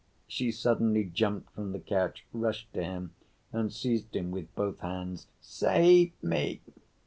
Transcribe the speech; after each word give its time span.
She 0.27 0.51
suddenly 0.51 1.03
jumped 1.03 1.51
from 1.53 1.73
the 1.73 1.79
couch, 1.79 2.25
rushed 2.33 2.73
to 2.73 2.83
him 2.83 3.13
and 3.53 3.71
seized 3.71 4.15
him 4.15 4.31
with 4.31 4.55
both 4.55 4.79
hands. 4.79 5.27
"Save 5.41 6.11
me!" 6.23 6.61